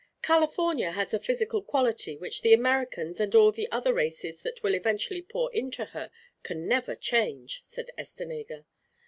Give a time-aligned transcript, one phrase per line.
[0.23, 4.73] "California has a physical quality which the Americans and all the other races that will
[4.73, 6.09] eventually pour into her
[6.41, 8.65] can never change," said Estenega.